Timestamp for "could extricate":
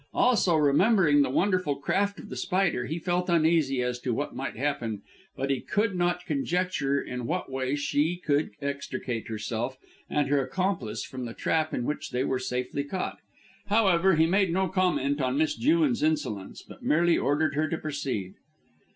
8.17-9.27